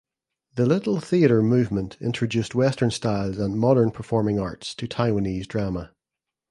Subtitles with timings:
[0.55, 5.91] The Little Theatre Movement introduced Western styles and modern performing arts to Taiwanese drama.